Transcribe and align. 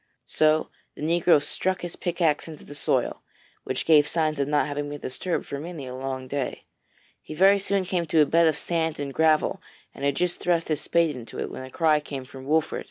So 0.25 0.69
the 0.95 1.03
negro 1.03 1.39
struck 1.39 1.81
his 1.81 1.95
pickaxe 1.95 2.47
into 2.47 2.65
the 2.65 2.73
soil, 2.73 3.21
which 3.65 3.85
gave 3.85 4.07
signs 4.07 4.39
of 4.39 4.47
not 4.47 4.65
having 4.65 4.89
been 4.89 4.99
disturbed 4.99 5.45
for 5.45 5.59
many 5.59 5.85
a 5.85 5.93
long 5.93 6.27
day. 6.27 6.63
He 7.21 7.35
very 7.35 7.59
soon 7.59 7.85
came 7.85 8.07
to 8.07 8.21
a 8.21 8.25
bed 8.25 8.47
of 8.47 8.57
sand 8.57 8.99
and 8.99 9.13
gravel, 9.13 9.61
and 9.93 10.03
had 10.03 10.15
just 10.15 10.39
thrust 10.39 10.69
his 10.69 10.81
spade 10.81 11.15
into 11.15 11.37
it, 11.37 11.51
when 11.51 11.61
a 11.63 11.69
cry 11.69 11.99
came 11.99 12.25
from 12.25 12.47
Wolfert. 12.47 12.79